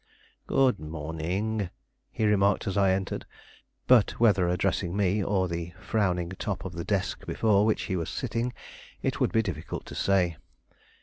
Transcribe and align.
"Good 0.47 0.79
morning," 0.79 1.69
he 2.11 2.25
remarked 2.25 2.65
as 2.65 2.75
I 2.75 2.89
entered, 2.89 3.27
but 3.85 4.19
whether 4.19 4.47
addressing 4.49 4.97
me 4.97 5.23
or 5.23 5.47
the 5.47 5.73
frowning 5.79 6.31
top 6.39 6.65
of 6.65 6.73
the 6.73 6.83
desk 6.83 7.23
before 7.27 7.67
which 7.67 7.83
he 7.83 7.95
was 7.95 8.09
sitting 8.09 8.51
it 9.03 9.19
would 9.19 9.31
be 9.31 9.43
difficult 9.43 9.85
to 9.85 9.93
say. 9.93 10.37